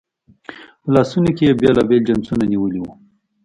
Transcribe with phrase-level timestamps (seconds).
[0.81, 2.93] په لاسونو کې یې بېلابېل جنسونه نیولي وو.